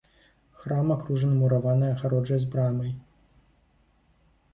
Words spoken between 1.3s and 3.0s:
мураванай агароджай з брамай.